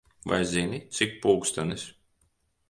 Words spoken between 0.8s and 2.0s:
cik pulkstenis?